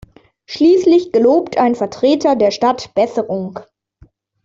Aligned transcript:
Schließlich 0.47 1.11
gelobt 1.11 1.59
ein 1.59 1.75
Vertreter 1.75 2.35
der 2.35 2.49
Stadt 2.49 2.91
Besserung. 2.95 3.59